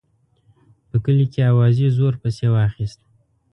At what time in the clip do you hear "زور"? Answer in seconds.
1.97-2.13